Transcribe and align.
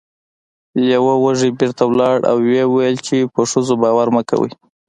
لیوه 0.85 1.13
وږی 1.23 1.49
بیرته 1.57 1.83
لاړ 1.99 2.17
او 2.29 2.37
و 2.43 2.47
یې 2.55 2.63
ویل 2.73 2.95
چې 3.07 3.15
په 3.33 3.41
ښځو 3.51 3.73
باور 3.83 4.07
مه 4.15 4.21
کوئ. 4.29 4.51